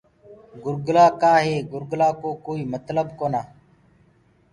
گُرگلآ 0.63 1.05
ڪآ 1.21 1.33
هي 1.45 1.55
گُرگلآ 1.71 2.09
ڪو 2.21 2.29
ڪوئيٚ 2.45 2.69
متلب 2.71 3.07
ڪونآ۔ 3.19 3.41